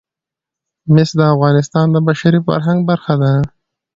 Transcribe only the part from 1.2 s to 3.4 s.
افغانستان د بشري فرهنګ برخه ده.